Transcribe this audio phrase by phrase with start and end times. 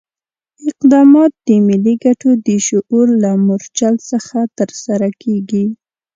[0.69, 5.65] اقدامات د ملي ګټو د شعور له مورچل څخه ترسره کېږي.